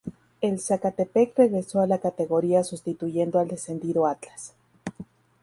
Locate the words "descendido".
3.49-4.07